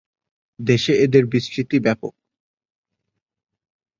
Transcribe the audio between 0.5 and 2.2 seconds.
দেশে এদের বিস্তৃতি ব্যাপক।